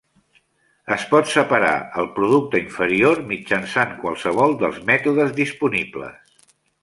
Es 0.93 1.03
pot 1.09 1.27
separar 1.33 1.73
el 2.03 2.07
producte 2.15 2.61
inferior 2.63 3.21
mitjançant 3.33 3.93
qualsevol 4.01 4.57
dels 4.65 4.83
mètodes 4.91 5.35
disponibles. 5.43 6.35